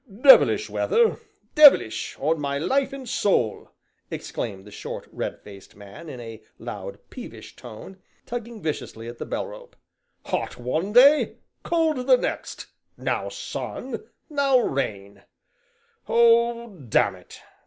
[0.21, 1.19] "Devilish weather
[1.53, 3.69] devilish, on my life and soul!"
[4.09, 9.27] exclaimed the short, red faced man, in a loud, peevish tone, tugging viciously at the
[9.27, 9.75] bell rope,
[10.25, 12.65] "hot one day, cold the next,
[12.97, 15.21] now sun, now rain
[16.07, 17.39] Oh, damn it!